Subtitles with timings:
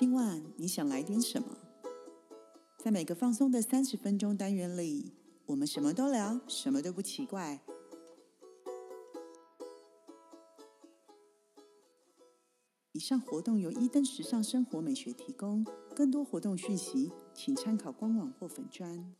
[0.00, 1.58] 今晚你想来点什么？
[2.78, 5.12] 在每个放松的三十分钟单元里，
[5.44, 7.60] 我们什么都聊，什么都不奇怪。
[12.92, 19.14] 以上活动由伊登时尚生活美学提供，更多活动讯息请参考官网或粉专。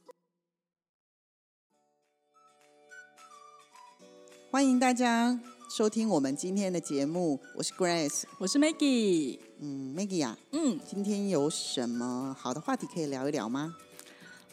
[4.50, 5.38] 欢迎大家
[5.68, 9.49] 收听我们今天的节目，我是 Grace，我是 Maggie。
[9.62, 13.76] 嗯，Maggie 呀、嗯，今天有什么好的话题可以聊一聊吗？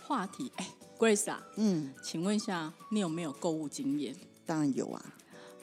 [0.05, 4.13] 话题，哎，Grace 啊，嗯，请问一下，你有没有购物经验？
[4.45, 5.13] 当然有啊。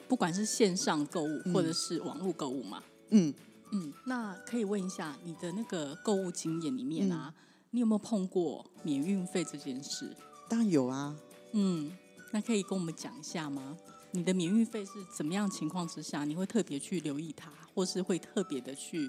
[0.07, 2.81] 不管是线上购物或者是网络购物嘛？
[3.09, 3.31] 嗯，
[3.71, 7.31] 嗯，那可以问一下你的那个购物经验里面啊，
[7.69, 10.09] 你有没有碰过免运费这件事？
[10.49, 11.15] 当然有啊。
[11.51, 11.91] 嗯，
[12.31, 13.77] 那可以跟我们讲一下吗？
[14.15, 19.07] 你的免运费是怎么样情况之下，你会特别去留意它，或是会特别的去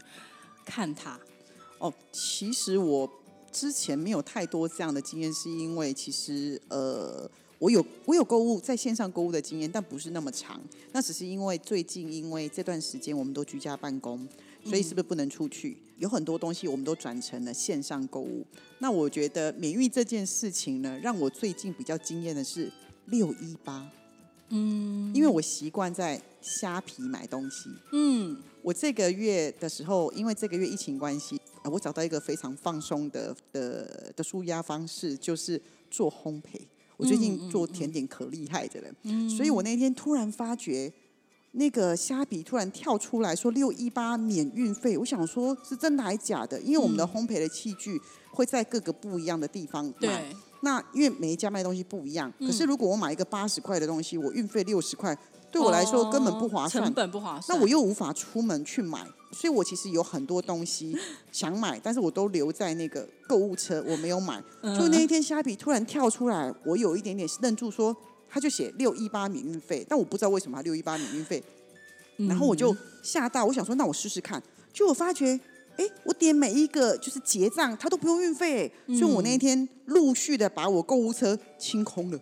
[0.64, 1.19] 看它？
[1.78, 3.08] 哦，其实我
[3.53, 10.61] 之前没有太多这样的经验，是因为其实呃，我有我有购物在线上购物的经验，但不是那么长。
[10.92, 14.27] 那只是因为最近因为这段时间我们都居家办公，
[14.64, 15.77] 所以是不是不能出去？
[15.98, 18.45] 有很多东西我们都转成了线上购物。
[18.80, 22.73] 那我觉得免运这件事情呢，让我最近比较惊艳的是
[23.06, 23.89] 六一八。
[24.48, 27.69] 嗯因为我习惯在虾皮买东西。
[27.92, 36.61] 嗯，我这个月的时候，因为这个月疫情关系，呃我找到一个非常放松的的的舒压方式，就是做烘焙。
[36.97, 38.89] 我最近做甜点可厉害的了，
[39.28, 40.91] 所以我那天突然发觉，
[41.52, 46.58] 那个虾皮突然跳出来说六一八免运费，我想说是真的还是假的？
[46.62, 50.36] 因为我们的烘焙的器具会在各个不一样的地方买，对，
[50.67, 55.17] 那因为每一家卖东西不一样，可是如果我买一个八十块的东西，我运费六十块，
[55.48, 56.95] 对我来说根本不划算哦成。
[56.95, 57.56] 本不划算。
[57.56, 60.98] 那我又无法出门去买，所以我其实有很多东西
[61.31, 64.42] 想买，但是我都留在那个购物车，我没有买。
[64.62, 67.96] 嗯就那一天虾皮突然跳出来，我有一点点愣住说，
[68.29, 71.40] 他就写六一八免运费，但我不知道为什么他六一八免运费，
[72.17, 74.42] 嗯然后我就吓到，我想说那我试试看，
[74.73, 75.39] 就我发觉。
[75.77, 82.19] 哎，我点每一个就是结账，它都不用运费，所以我那一天陆续的把我购物车清空了。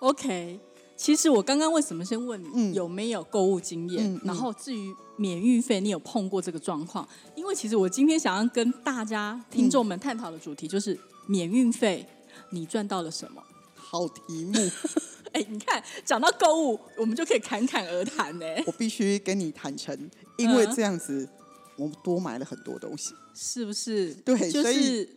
[0.00, 0.60] OK，
[0.96, 7.08] 其实我刚刚为什么先问你、嗯有没有购物经验，然后至于免运费，你有碰过这个状况？
[7.34, 12.06] 因为其实我今天想要跟大家听众们探讨的主题就是免运费，
[12.50, 13.42] 你赚到了什么？
[13.74, 14.54] 好题目，
[15.32, 19.96] 哎，你看讲到购物，我们就可以侃侃而谈呢，我必须跟你坦诚，
[20.36, 21.28] 因为嗯这样子，
[21.76, 23.14] 我多买了很多东西。
[23.34, 24.14] 是不是？
[24.24, 25.08] 对所以就是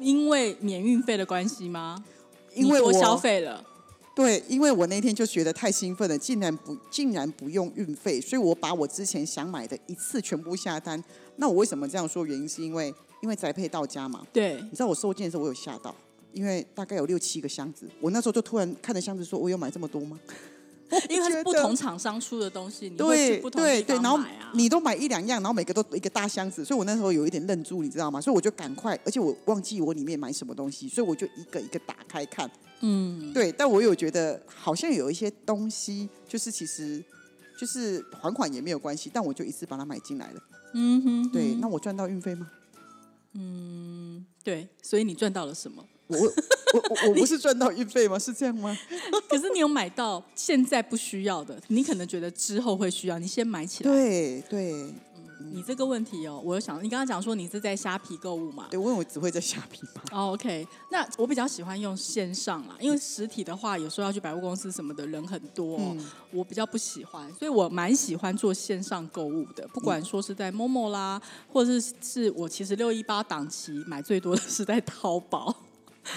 [0.00, 2.02] 因为免运费的关系吗？
[2.54, 3.62] 因为我消费了，
[4.14, 11.02] 对，因为我那天就觉得太兴奋了，竟然不竟然不用运费，所以我把我之前想买的一次全部下单。
[11.36, 12.24] 那我为什么这样说？
[12.24, 15.94] 原因是因为因为宅配到家嘛，对你知道我收件的时候我有吓到，
[16.32, 20.18] 因为大概有六七个箱子，我那时候就突然看着箱子说：“我有买这么多吗
[21.08, 24.50] 因为它是不同厂商出的东西，？”你会对去不同地方买啊。
[24.54, 28.20] 你都买一两样，然后每个都一个大箱子，所以我那时候有一点愣住，你知道吗？
[28.20, 32.50] 所以我就赶快，而且我忘记我里面买什么东西，所以我就一个一个打开看。
[32.80, 37.02] 嗯，对，但我有觉得好像有一些东西，就是其实
[37.58, 40.42] 就是还款也没有关系，但我就一次把它买进来了。
[40.74, 42.50] 嗯哼，对，那我赚到运费吗？
[43.32, 45.84] 嗯对，所以你赚到了什么？
[46.08, 46.26] 我我
[46.74, 48.18] 我我 不是赚到运费吗？
[48.18, 48.76] 是这样吗？
[49.28, 53.92] 可是你有买到现在不需要的，你可能觉得之后会需要，你先买起来。
[53.92, 54.94] 对对
[55.52, 58.68] 你这个问题哦，我有想，你刚刚讲说你是在虾皮购物嘛？
[58.70, 60.00] 对，我我只会在虾皮买。
[60.10, 65.96] 哦、o k 那我比较喜欢用线上啦，因为实体的话，有时候要去百货公司什么的人很多、哦，
[66.32, 71.20] 我比较不喜欢，所以我蛮喜欢做线上购物的，不管说是在 Momo 啦，
[71.52, 75.54] 或者是是我其实六一八档期买最多的是在淘宝。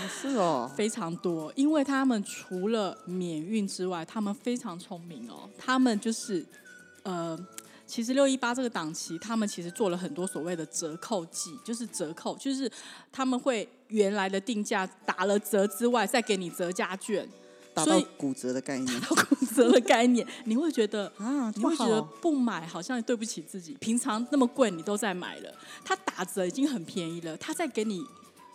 [0.08, 5.50] 是哦，非常多，因为他们除了免运之外，他们非常聪明哦。
[5.58, 6.46] 他们就是
[7.04, 7.38] 呃，
[7.86, 12.72] 其实六一八这个档期，他们其实做了很多所谓的折扣季，就是折扣，就是
[13.12, 17.28] 他们会原来的定价打了折之外，再给你折价券，
[17.74, 19.02] 打到骨折的概念。
[19.02, 22.02] 骨折的概念，你会觉得 啊，你会觉得。
[22.22, 25.52] 不买好像对不起自己，平常那么贵你都在买了，
[25.84, 28.06] 它打折已经很便宜了，它再给你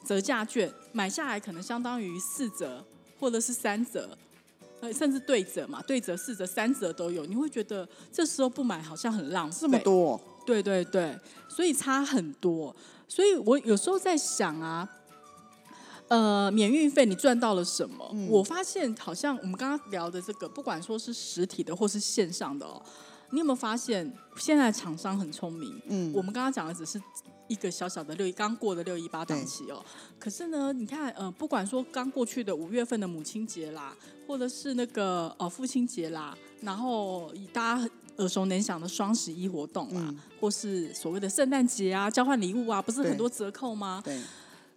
[0.05, 2.85] 折价券，买下来可能相当于四折
[3.19, 4.17] 或者是三折，
[4.81, 9.59] 呃，甚至对折嘛，对折、四折、三折都有，你会觉得这时候不买好像很浪费。
[9.61, 11.19] 这么多哦、对对对，
[11.49, 12.75] 所以差很多。
[13.09, 14.89] 所以我有时候在想啊，
[16.09, 18.11] 呃，免运费你赚到了什么？
[18.29, 22.83] 我发现好像我们刚刚聊的这个，不管说是实体的或是线上的哦，
[23.35, 25.83] 你有没有发现现在厂商很聪明？
[25.89, 26.13] 嗯。
[26.15, 27.03] 我们刚刚讲的只是
[27.49, 29.85] 一个小小的六一刚过的六一八档期哦，
[30.19, 33.95] 可是呢，你看，呃，不管说刚过去的五月份的母亲节啦，
[34.27, 40.19] 或者是那个呃父亲节啦，然后以大家耳熟能详的双十一活动啦，嗯。
[40.41, 44.01] 或是所谓的圣诞节啊、交换礼物啊，不是很多折扣吗？
[44.05, 44.19] 对，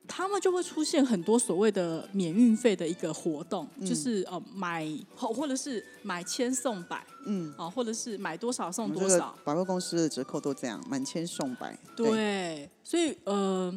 [0.07, 9.37] 他们就会出现很多所谓的免运费的一个活动，嗯就是呃买或或者是买千送百嗯，啊、或者是买多少送多少。
[9.43, 11.77] 百货公司的折扣都这样，满千送百。
[11.95, 13.73] 对，所以呃，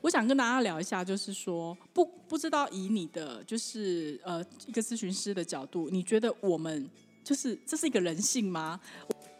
[0.00, 6.90] 我想跟大家聊一下，就是说不不知道以你的就是呃一个咨询师的角度，你觉得我们
[7.22, 8.80] 就是这是一个人性吗？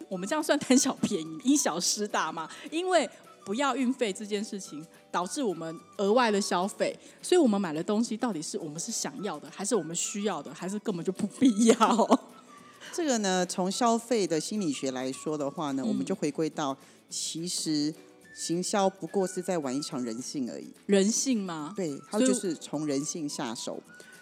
[0.07, 2.49] 我们这样算贪小便宜、因小失大吗？
[2.71, 3.07] 因为
[3.45, 12.19] 不要运费这件事情，导致我们额外的消费，所以我们买的东西到底是我们是想要的，还是我们需要的，还是根本就不必要？
[12.93, 16.75] 这个呢，从消费的心理学来说的话呢，我们嗯就回归到，
[17.09, 17.93] 其实
[18.33, 20.67] 行销不过是在玩一场人性而已。
[20.87, 21.73] 人性吗？
[21.75, 23.81] 对，它所以就是从人性下手。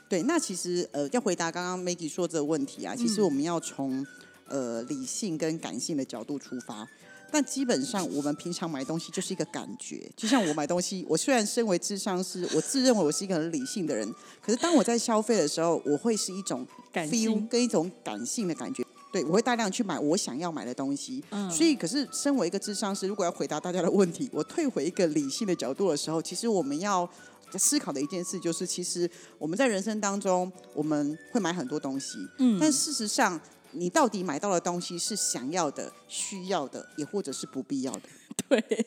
[0.10, 4.06] 对，那其实呃，要回答刚刚 Maggie 说这个问题啊，其实嗯我们要从
[4.48, 6.88] 呃理性跟感性的角度出发。
[7.32, 18.84] 但基本上，我们平常买东西就是一个感觉，就像我买东西，我虽然身为智商师，我自认为我是一个很理性的人，可是当我在消费的时候，我会是一种 feel，跟一种感性的感觉。
[19.12, 21.24] 对，我会大量去买我想要买的东西。
[21.32, 27.10] 嗯所以，可是身为一个智商师，如果要回答大家的问题，我退回一个理性的角度的时候，其实我们要
[27.58, 33.40] 思考的一件事就是，其实我们在人生当中，我们会买很多东西，嗯但事实上，
[33.72, 38.02] 你到底买到的东西是想要的、需要的，也或者是不必要的。
[38.48, 38.86] 对，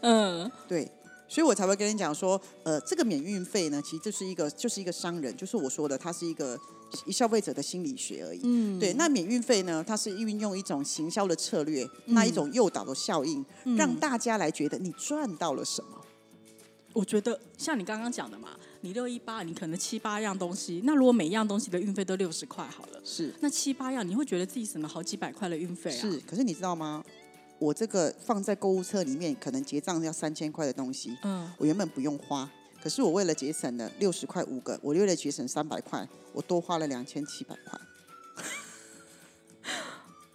[0.00, 0.90] 嗯对，
[1.28, 6.58] 所以我才会跟你讲说，呃，这个免运费呢，其实就是一个就是一个商人，就是我说的，它是一个
[7.10, 8.40] 消费者的心理学而已。
[8.44, 13.44] 嗯，对，那免运费呢，它是运用一种行销的策略，那一种诱导的效应，
[13.76, 15.90] 让大家来觉得你赚到了什么。
[16.96, 18.48] 我觉得像你刚刚讲的嘛，
[18.80, 26.00] 你六一八，你可能七八样东西，那如果每一样东西的运费都六十块好了，是那七八样你会觉得自己省了好几百块的运费啊。
[26.00, 27.04] 是，可是你知道吗？
[27.58, 32.50] 我这个放在购物车里面，可能结账要三千块的东西，嗯，我原本不用花，
[32.82, 37.78] 可是我为了节省了六十块五个，我为了节省三百块，我多花了两千七百块。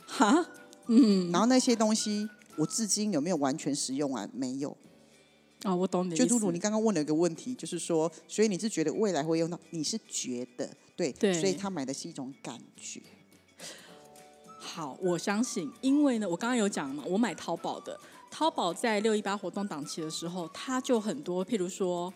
[0.06, 0.46] 哈，
[0.86, 4.30] 嗯，然后那些东西，我至今有没有完全使用完？
[4.32, 4.78] 没有。
[5.64, 6.16] 哦，我懂你。
[6.16, 9.60] 就露露，你刚刚问了一个问题，就是说，所以你是觉得未来会用到？
[9.70, 13.02] 你是觉得对，对所以他买的是一种感觉。
[14.58, 18.00] 好，我相信，因为呢，我刚刚有讲嘛，我买淘宝的，
[18.30, 22.14] 淘宝在六一八活动档期的时候，它就很多，譬如说，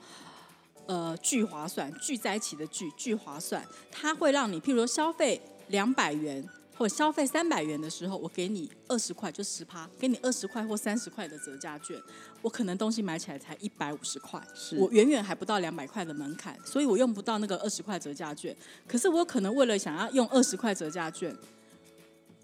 [0.86, 11.98] 呃，聚划算，聚在一起的聚，聚划算，它会让你，譬如说消费两百元或者消费三百元的时候，我给你二十块，就十趴，给你二十块或三十块的折价券，
[12.42, 18.56] 我可能东西买起来才一百五十块，是我远远还不到两百块的门槛，所以我用不到那个二十块折价券。
[18.88, 21.36] 可是我有可能为了想要用二十块折价券，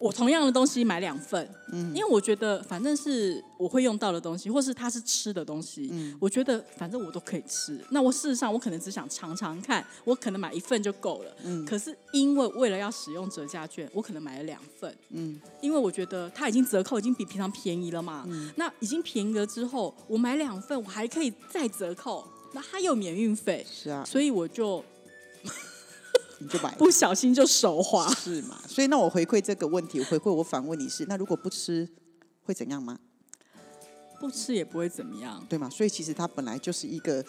[0.02, 7.80] 我同样的东西买两份，嗯，因为我觉得反正是我会用到的东西，或是它是吃的东西，嗯，我觉得反正我都可以吃。
[7.92, 11.64] 那我事实上我可能只想尝尝看，我可能买一份就够了，嗯。
[11.64, 18.52] 可是因为为了要使用折价券，我可能买了两份，嗯，因为我觉得它已经折扣已经比平常便宜了嘛，嗯。
[18.56, 24.84] 那已经便宜了之后，我买两份我还可以再折扣，那它又免运费，是啊，所以我就
[26.42, 26.74] 你就买。
[26.76, 28.12] 不小心就手滑。
[28.16, 28.58] 是嘛？
[28.68, 31.88] 所以那我回馈这个问题，我回馈我反问你是：那如果不吃
[32.44, 33.00] 会怎样吗？
[34.20, 35.46] 不吃也不会怎么样。
[35.48, 35.70] 对吗？
[35.70, 37.24] 所以其实它本来就是一个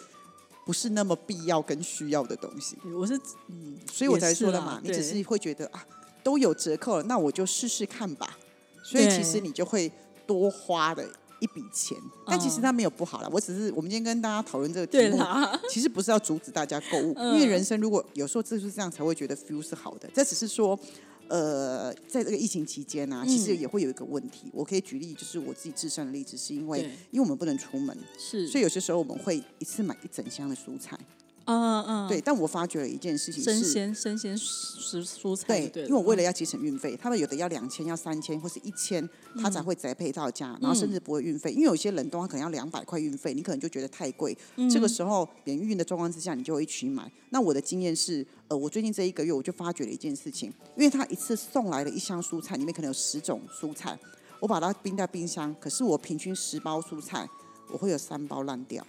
[0.65, 5.85] 不是那么必要跟需要的东西，我是嗯，所以我才说了嘛，你只是会觉得啊，
[6.23, 8.37] 都有折扣了，那我就试试看吧。
[8.83, 9.91] 所以其实你就会
[10.27, 11.03] 多花了
[11.43, 13.29] 一笔钱，但其实嗯它没有不好了。
[13.29, 15.17] 我只是我们今天跟大家讨论这个题目，
[15.69, 20.09] 其实不是要阻止大家购物，嗯因为人生如果有时候就是这样才会觉得 feel 是好的。
[20.13, 20.79] 这只是说，
[21.27, 24.49] 呃，在这个疫情期间呢、其实嗯也会有一个问题。
[24.53, 26.79] 我可以举例，就是我自己自身的例子，是因为
[27.11, 30.97] 因为我们不能出门，是，所以有些时候我们会一次买一整箱的蔬菜。
[31.45, 33.63] 嗯嗯，对，但我发觉了一件事情生。
[33.63, 39.07] 鲜生鲜蔬蔬菜对，对，因为我为了嗯要节省运费，他们有的要两千、要三千或是一千，
[39.41, 41.51] 他才会宅配到家，然后甚至不会运费。
[41.51, 44.37] 因为有些冷冻它可能要两百块运费，你可能就觉得太贵。
[44.71, 47.11] 这个时候免运的状况之下，你就会一起买。
[47.29, 53.99] 那我的经验是，呃，我最近这一个月我就发觉了一件事情，因为他一次送来了一箱蔬菜，里面可能有十种蔬菜，
[54.39, 57.27] 我把它冰在冰箱，可是我平均十包蔬菜，
[57.71, 58.85] 我会有三包烂掉。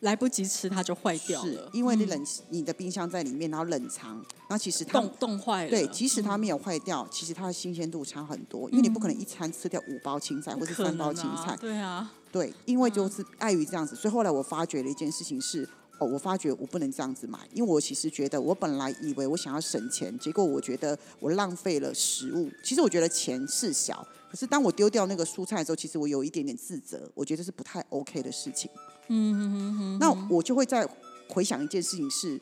[0.00, 5.70] 来不及吃它就坏掉是了，因为你冷、你的冰箱在里面，然后冷藏，那其实它冻冻坏了。
[5.70, 22.48] 对，即使它没有坏掉，其实它的新鲜度差很多，因为你不可能一餐吃掉五包青菜或者三包青菜，对啊，对，因为就是碍于这样子，所以后来我发觉了一件事情是，哦，我发觉我不能这样子买，因为我其实觉得我本来以为我想要省钱，结果我觉得我浪费了食物。
[22.62, 28.70] 其实我觉得钱是小，可是当我丢掉那个蔬菜的时候，其实我有一点点自责，我觉得是不太 OK 的事情。
[29.08, 29.98] 嗯哼哼哼。
[29.98, 30.88] 那我就会再
[31.28, 32.40] 回想一件事情是，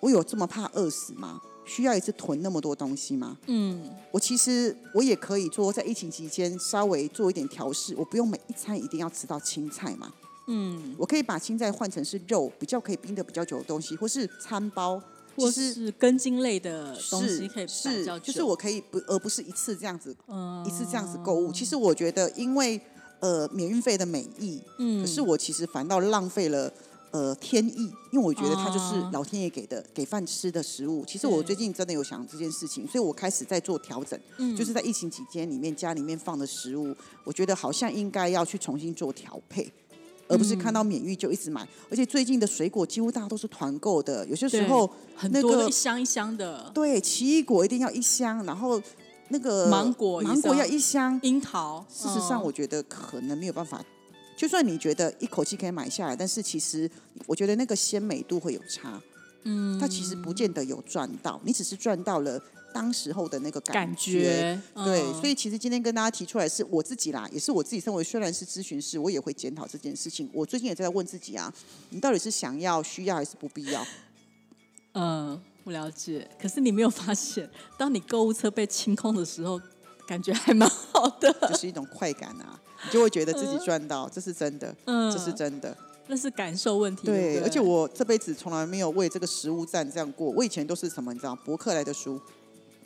[0.00, 1.40] 我有这么怕饿死吗？
[1.64, 3.36] 需要一次囤那么多东西吗？
[3.46, 10.12] 嗯，我其实我也可以做，在疫情期间稍微做一点调试，我不用每一餐一定要吃到青菜嘛。
[10.46, 15.02] 嗯，我可以把青菜换成是肉，比较可以冰的比较久的东西，或是餐包，
[15.34, 18.26] 或是根茎类的东西是可以摆比是较，久。
[18.26, 21.50] 就是我可以不，而不是一次这样子，嗯一次这样子购物。
[21.50, 22.80] 其实我觉得，因为
[23.26, 26.72] 呃免运费的美意，嗯可是我其实反倒浪费了。
[27.12, 31.02] 呃，天意，因为我觉得它就是哦老天爷给的、给饭吃的食物。
[31.06, 34.20] 其实我最近真的有想这件事情，所以我开始在做调整。
[34.36, 39.72] 嗯就是在疫情期间里面家里面放的食物，我觉得好像应该要去重新做调配，
[40.28, 41.66] 而不是看到免运就一直买。
[41.88, 44.90] 而且最近的水果几乎大家都是团购的，有些时候
[45.22, 48.82] 那很多一箱一箱的对奇异果一定要一箱，然后
[49.28, 51.18] 那个芒果芒果要一箱。
[51.22, 51.84] 樱桃。
[51.92, 53.84] 事实上，嗯我觉得可能没有办法。
[54.36, 56.90] 就算你觉得一口气可以买下来，但是其实
[57.26, 59.00] 我觉得那个鲜美度会有差。
[59.44, 62.38] 嗯，它其实不见得有赚到，你只是赚到了
[62.74, 64.20] 当时候的那个感觉。
[64.20, 70.28] 觉对，嗯所以其实今天跟大家提出来是我自己啦，也是我自己身为虽然是咨询师，我也会检讨这件事情。
[70.34, 71.52] 我最近也在问自己啊，
[71.90, 73.86] 你到底是想要、需要还是不必要？
[74.94, 76.26] 嗯，我了解。
[76.40, 79.60] 可是你没有发现，当你购物车被清空的时候，
[80.06, 81.32] 感觉还蛮好的。
[81.48, 85.76] 就是一种快感啊，你就会觉得自己赚到，这是真的， 嗯，这是真的。
[86.06, 87.04] 那是感受问题。
[87.04, 90.30] 对对，对，而且我这辈子从来没有为这个食物站这样过。
[90.30, 92.20] 我以前都是什么，你知道，博客来的书，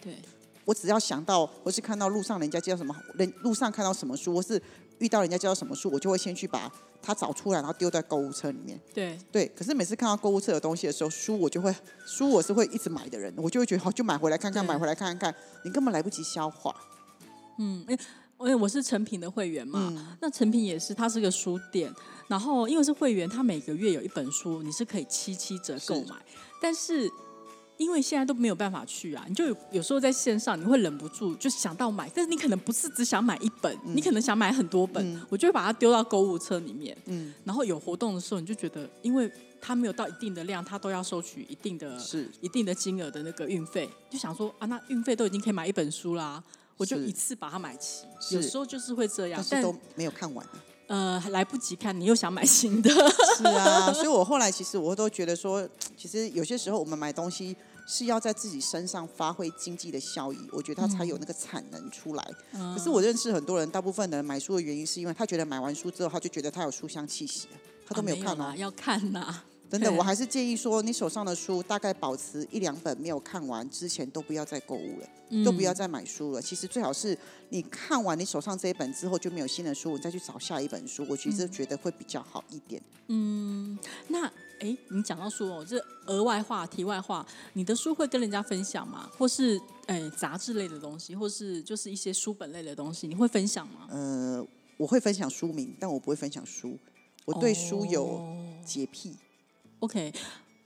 [0.03, 0.17] 对
[0.65, 4.61] 我只要想到或是看到路上人家介绍什么，人路上看到什么书，我是
[5.01, 8.81] 遇到人家教什么书，我就会先去把它找出来，然后丢在购物车里面。
[8.95, 11.75] 对对，可是每次看到购物车的东西的时候，书我就会
[12.07, 16.75] 书我是会一直买的人，我就会觉得好就买回来看看，买回来看看，你根本来不及消化。
[17.59, 17.99] 嗯，因
[18.47, 21.93] 为我是成品的会员嘛，嗯那成品也是，它是个书店，
[22.29, 26.17] 然后因为是会员，它每个月有一本书，你是可以七七折购是买，
[26.61, 27.11] 但是。
[27.81, 36.95] 因为现在都没有办法去啊，你就有有时候在线上，你会忍不住就想到买，但是你可能不是只想买一本，你可能想买很多本，我就会把它丢到购物车里面。
[37.07, 39.33] 嗯，然后有活动的时候，你就觉得，因为
[39.63, 46.45] 它没有到一定的量，它都要收取一定的是一定的金额的那个运费，就想说啊，那运费都已经可以买一本书啦，
[46.77, 48.05] 我就一次把它买齐。
[48.33, 50.47] 有时候就是会这样但，是都没有看完。
[50.89, 52.91] 呃来不及看，你又想买新的。
[53.37, 57.57] 是啊，所以我后来其实我都觉得说，其实有些时候我们买东西
[57.87, 62.31] 是要在自己身上发挥经济的效益，我觉得他才有那个产能出来。
[62.53, 67.55] 嗯可是我认识很多人，大部分的人买书的原因是因为他觉得买完书之后，他就觉得他有书香气息了，
[67.87, 68.45] 他都没有看哦。
[68.45, 76.43] 啊要看呐、真的，对我还是建议说，你手上的书大概保持一两本没有看完之前，都不要再购物了，嗯都不要再买书了。
[76.43, 77.17] 其实最好是
[77.51, 82.81] 你看完你手上这一本之后就没有新的书，你再去找下一本书，我其实嗯觉得会比较好一点。
[83.09, 89.11] 嗯那哎，你讲到书哦，这额外话、题外话，你的书会跟人家分享吗？
[89.17, 93.89] 或是哎杂志类的东西，或是就是一些书本类的东西，你会分享吗？
[93.91, 96.79] 呃，我会分享书名，但我不会分享书。
[97.25, 99.15] 我对书有哦洁癖
[99.79, 100.13] ，OK，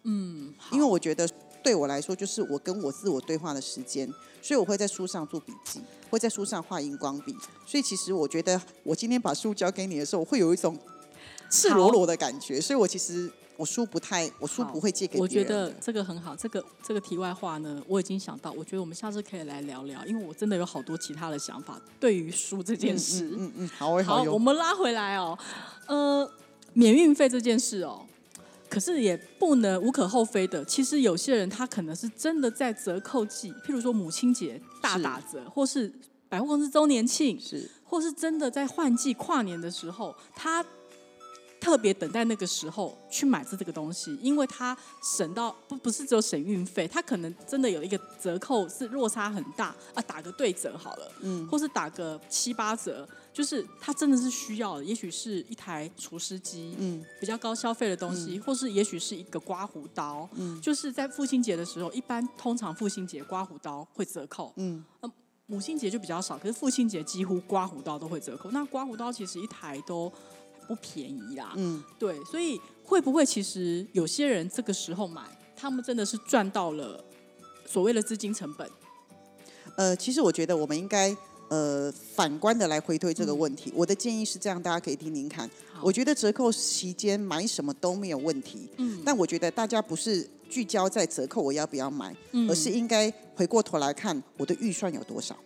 [0.03, 1.29] 嗯，因为我觉得
[1.63, 7.37] 对我来说，就是我跟我自我对话的时间，所以我会在书上做笔记，会在书上画荧光笔。
[7.67, 10.77] 所以其实我觉得，我今天把书交给你的时候，我会有一种
[11.51, 12.61] 赤裸裸的感觉。
[12.61, 15.45] 所以我其实我书不太，我书不会借给我觉。
[15.45, 23.31] 得这个很好，这个这个题外话呢，我已经想到，我觉得我们下次可以来聊聊，因为我真的有好多其他的想法对于书这件事。
[23.37, 24.39] 嗯嗯，好诶，好，我。
[24.39, 25.39] 们拉回来哦，
[25.87, 26.31] 呃，
[26.73, 28.05] 免运费这件事哦，
[28.69, 30.65] 可是也不能无可厚非的。
[30.65, 35.93] 其实有些人他可能是真的在折扣季，譬如说母亲节大打折，或是
[36.29, 40.65] 百货公司周年庆，是或是真的在换季跨年的时候，他
[41.65, 49.75] 特别等待那个时候去买这这个东西，因为他省到不不是只有省运费，他可能真的有一个折扣是落差很大。
[49.95, 64.85] 啊，打个对折好了，嗯，或是打个七八折，就是他真的是需要的，也许是一台除湿机，嗯，比较高消费的东西，或是也许是一个刮胡刀，嗯，就是在父亲节的时候，一般通常父亲节刮胡刀会折扣，嗯。
[65.47, 68.51] 母亲节就比较少，可是父亲节几乎刮胡刀都会折扣。
[68.51, 70.11] 那刮胡刀其实一台都
[70.67, 71.53] 不便宜啦。
[71.57, 75.23] 嗯，对，所以会不会其实有些人这个时候买，
[75.57, 77.03] 他们真的是赚到了
[77.67, 78.69] 所谓的资金成本？
[79.77, 81.17] 呃，其实我觉得我们应该
[81.49, 83.73] 呃反观的来回推这个问题。
[83.75, 85.49] 我的建议是这样，大家可以听听看。
[85.83, 95.37] 我觉得折扣期间买什么都没有问题，嗯但我觉得大家不是聚焦在折扣我要不要买，嗯而是应该回过头来看我的预算有多少。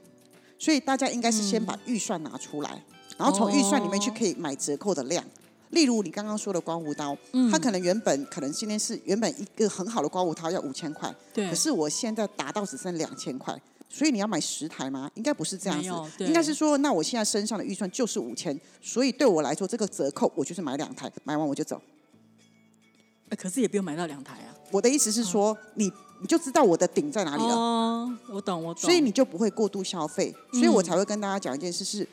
[0.59, 2.85] 所以大家应该是先把预算拿出来，
[3.19, 5.23] 然后从预算里面去哦可以买折扣的量。
[5.71, 13.55] 例如你刚刚说的刮胡刀，嗯它可能原本可能今天是原本一个很好的刮胡刀要五千块，对，可是我现在达到只剩两千块，
[13.87, 15.11] 所以你要买十台吗？
[15.15, 21.79] 应该不是这样子应该是说，那我现在身上的预算就是五千，所以对我来说，这个折扣我就是买两台，买完我就走。
[23.29, 24.57] 呃可是也不用买到两台啊。
[24.71, 28.83] 我的意思是说，你你就知道我的顶在哪里了，哦，我懂，我懂。
[28.83, 30.35] 所以你就不会过度消费。
[30.51, 32.09] 所以我才会跟大家讲一件事是。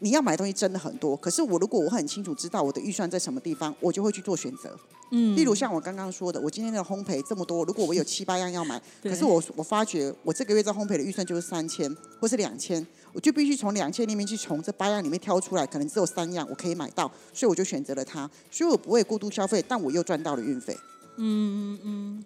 [0.00, 4.76] 你要买的东西真的很多，可是我如果我很清楚知道我的预算在什么地方，我就会去做选择。
[5.12, 20.76] 嗯例如像我刚刚说的，我今天的烘焙这么多，如果我有 七八样要买，可是我我发觉我这个月在烘焙的预算就是三千或是两千，我就必须从两千里面去从这八样里面挑出来，可能只有三样我可以买到，所以我就选择了它，所以我不会过度消费，但我又赚到了运费。
[21.16, 22.24] 嗯嗯嗯，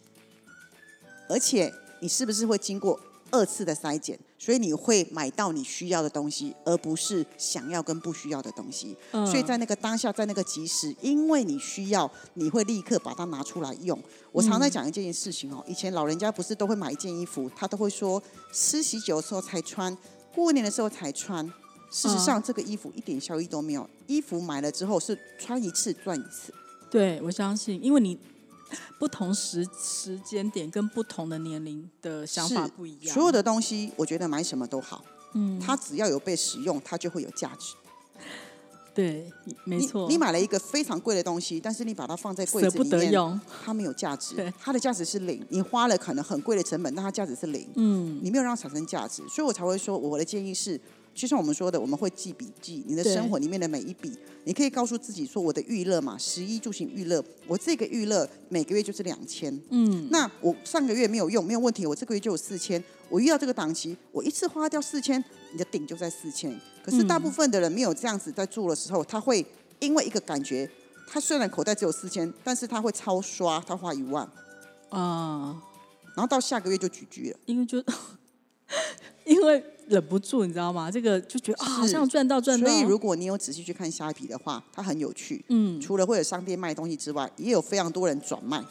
[1.28, 3.00] 而且你是不是会经过
[3.31, 8.97] 二次的筛检，所以你会买到你需要的东西，而不是想要跟不需要的东西。
[9.12, 14.00] 嗯所以在那个当下，在那个及时，因为你需要，你会立刻把它拿出来用。
[14.33, 19.97] 我常在讲一件事情哦，以前老人家不是都会买一件衣服，他都会说吃喜酒的时候才穿，
[20.35, 21.45] 过年的时候才穿。
[21.90, 23.88] 事实上，这个衣服一点效益都没有。
[24.09, 26.52] 衣服买了之后是穿一次赚一次。
[26.90, 28.19] 对，我相信，因为你
[28.99, 33.14] 不同时时间点跟不同的年龄的想法不一样。
[33.14, 35.04] 所有的东西，我觉得买什么都好，
[35.35, 37.75] 嗯，它只要有被使用，它就会有价值。
[38.95, 39.28] 对，
[39.64, 43.40] 没你错，你买了一个非常贵的东西，但是你把它放在柜子里面，得用。
[43.64, 45.45] 它没有价值对，它的价值是零。
[45.49, 50.81] 你花了可能很贵的成本，但它价值是零，嗯，你没有让它产生价值，所以我才会说，我的建议是，
[51.14, 54.12] 就像我们说的，我们会记笔记，你的生活里面的每一笔，
[54.44, 62.82] 你可以告诉自己说，我的预乐嘛，十一住行预乐，我这个预乐每个月就是两千，嗯，那我上个月没有用，没有问题，我这个月就有四千。
[63.08, 66.58] 我遇到这个档期，我一次花掉四千，你的顶就在四千。
[66.82, 69.45] 可是大部分的人没有这样子在做的时候，他会
[69.78, 70.69] 因为一个感觉，
[71.06, 74.28] 他虽然口袋只有四千，但是他会超刷，他花一万，
[74.88, 75.62] 啊、
[76.17, 77.38] 然后到下个月就举举了。
[77.47, 77.78] 因为就
[79.24, 80.90] 因为忍不住，你知道吗？
[80.90, 82.66] 这个就觉得啊，好像赚到赚到。
[82.66, 85.44] 所以如果你有仔细去看虾皮的话，它很有趣。
[85.48, 88.62] 嗯，除了会有商店卖东西之外，也有非常多人转卖。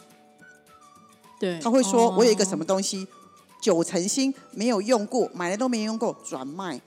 [1.40, 3.06] 对，他会说：“我有一个什么，么东西，
[3.60, 6.80] 九成新，没有用过，买了都没用过，转卖。”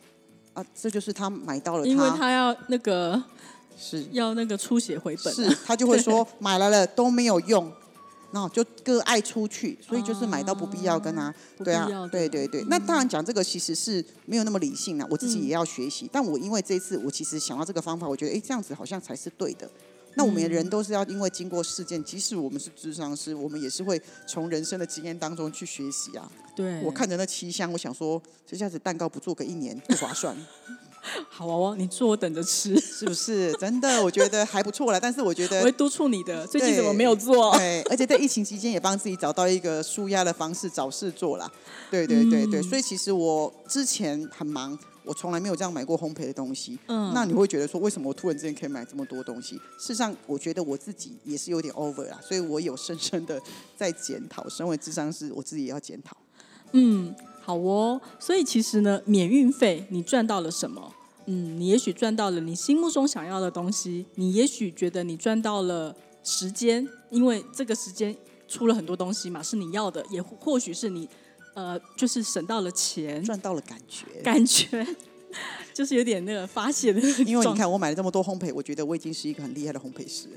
[0.53, 3.21] 啊，这就是他买到了因为他要那个
[3.77, 7.71] 是要那个出血回本、啊，是，他就会说 买来了都没有用，
[8.31, 12.63] 然后就割爱出去，所以就是买到不必要跟他，对啊，对对对。
[12.65, 16.09] 那当然讲这个其实是没有那么理性啊，我自己也要学习。
[16.11, 19.69] 但我因为这次我其实想到这个方法，我觉得哎这样子好像才是对的。
[20.15, 26.27] 那我们人都是要因为经过事件，即使我们是智商师，我们也是会从人生的经验当中去学习啊。
[26.55, 30.35] 对，我看着那七箱，我想说这下子蛋糕不做个一年不划算，
[31.29, 33.51] 好哦，你坐我等着吃， 是不是？
[33.53, 34.99] 真的，我觉得还不错了。
[34.99, 36.45] 但是我觉得我会督促你的。
[36.47, 37.55] 最近怎么没有做？
[37.57, 41.49] 对，而且在疫情期间也帮自己找到一个舒压的方式，找事做啦。
[41.89, 46.77] 对对对对，嗯所以其实我之前很忙，我从来没有这样买过烘焙的东西。
[46.87, 49.55] 嗯那你会觉得说，为什么我突然之间可以买这么多东西？
[49.79, 53.41] 事实上，我觉得我自己也是有点 over 啦，所以我有深深的
[53.77, 54.47] 在检讨。
[54.49, 56.17] 身为智商师，我自己也要检讨。
[56.73, 57.15] 嗯，
[57.47, 58.01] 好哦。
[58.19, 60.93] 所以其实呢，免运费你赚到了什么？
[61.27, 68.13] 嗯，你也许赚到了你心目中想要的东西，你也许觉得你赚到了时间，因为这个时间
[68.49, 71.07] 出了很多东西嘛，是你要的，也或许是你
[71.53, 74.05] 呃，就是省到了钱，赚到了感觉。
[74.21, 74.85] 感觉
[75.73, 80.27] 就是有点那个发泄的 因为你看，我买了这么多烘焙，我觉得我已经是一个很厉害的烘焙师，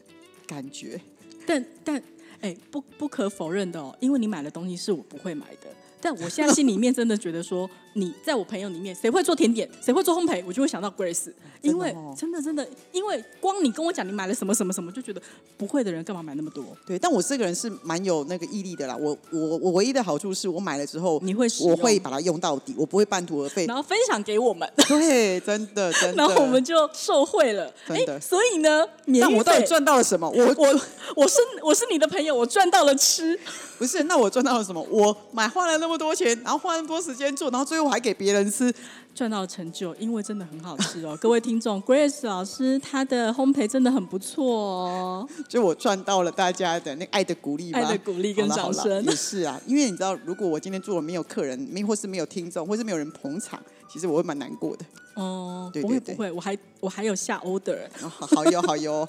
[0.46, 1.00] 感觉。
[1.46, 2.02] 但但
[2.40, 5.68] 哎，不不可否认的哦，因为你买的东西是我不会买的。
[6.00, 15.20] 但我现在心里面真的觉得说，你在我朋友里面，谁会做甜点，谁会做烘焙，我就会想到 Grace，因为哦真的真的，因为光你跟我讲你买了什么什么什么，就觉得
[15.56, 16.64] 不会的人干嘛买那么多？
[16.86, 18.96] 对，但我这个人是蛮有那个毅力的啦。
[18.96, 23.66] 我我我唯一的好处是我买了之后，你会我会把它用到底，我不会半途而废。
[23.66, 26.16] 然后分享给我们，对，真的真的。
[26.22, 27.72] 然后我们就受惠了。
[27.86, 30.28] 真的哎所以呢，免运但我到底，赚到了什么？
[30.30, 30.80] 我我
[31.16, 33.38] 我是我是你的朋友，我赚到了吃。
[33.78, 34.80] 不是，那我赚到了什么？
[34.90, 38.72] 我买花了那么么多钱，然后花那么多时间做，然后最后还给别人吃，
[39.14, 41.16] 赚到成就，因为真的很好吃哦。
[41.20, 45.28] 各位听众，Grace 老师他的烘焙真的很不错哦。
[45.48, 53.60] 就我赚到了大家的那个爱的鼓励吧，爱的鼓励跟掌声 也是啊，因为你知道，如果我今天做了没有客人，没或是没有听众，或是没有人捧场，
[53.92, 54.84] 其实我会蛮难过的。
[55.14, 57.78] 哦，对对对不会不会，我还我还有下 order。
[58.02, 59.06] 哦好好哟好哟，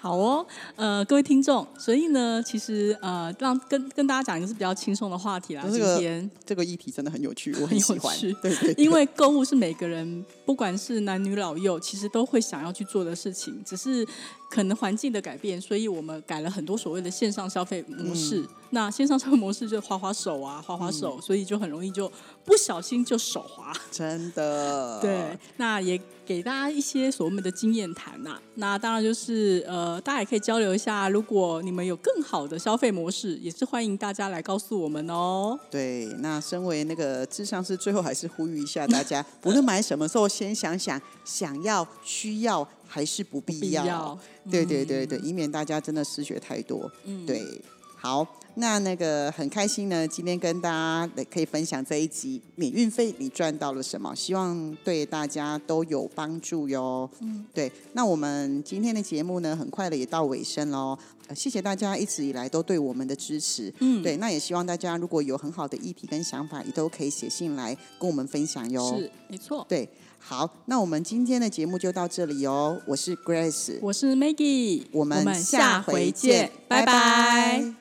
[0.00, 5.62] 好哦，呃，各位听众，所以呢，其实呃，让跟跟大家讲一个是比较轻松的话题啦。
[5.64, 8.12] 今这个天，这个议题真的很有趣，我很喜欢。
[8.16, 14.06] 趣对对对因为购物是每个人不管是男女老幼，其实都会想要去做的事情，只是
[14.50, 18.40] 可能环境的改变，所以我们改了很多所谓的线上消费模式。
[18.40, 22.08] 嗯那线上消费模式就滑滑手啊，滑滑手，所以就很容易就
[22.44, 23.72] 不小心就手滑。
[23.90, 35.58] 真的对，那也给大家一些所谓的经验谈呐、那当然就是呃，大家也可以交流一下，如果你们有更好的消费模式，也是欢迎大家来告诉我们哦。
[35.68, 43.82] 对，那身为那个智商师，最后还是呼吁一下大家，不论买什么时候，先想想想要、需要还是不必要。
[43.82, 46.88] 必要对对对对，以免大家真的失血太多。
[47.06, 47.44] 嗯对，
[48.02, 57.08] 好，那那个很开心呢，今天跟大家来可以分享这一集免运费你赚到了什么，希望对大家都有帮助哟。
[57.20, 60.98] 嗯，对，那我们今天的节目呢，很快的也到尾声喽。
[61.28, 63.72] 呃谢谢大家一直以来都对我们的支持。
[63.80, 68.96] 嗯，对，那也希望大家如果有很好的议题跟想法，也都可以写信来跟我们分享哟。
[68.96, 69.64] 是没错。
[69.68, 72.80] 对，好，那我们今天的节目就到这里哦。
[72.86, 77.74] 我是 Grace，我是 Maggie，我们们下回回见，拜拜拜